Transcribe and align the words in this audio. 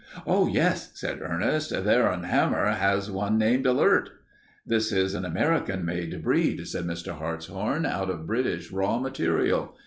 "Oh, 0.25 0.47
yes," 0.47 0.89
said 0.95 1.21
Ernest. 1.21 1.69
"Theron 1.69 2.23
Hammond 2.23 2.75
has 2.77 3.11
one 3.11 3.37
named 3.37 3.67
Alert." 3.67 4.09
"This 4.65 4.91
is 4.91 5.13
an 5.13 5.25
American 5.25 5.85
made 5.85 6.23
breed," 6.23 6.65
said 6.67 6.85
Mr. 6.85 7.19
Hartshorn, 7.19 7.85
"out 7.85 8.09
of 8.09 8.25
British 8.25 8.71
raw 8.71 8.97
material. 8.97 9.77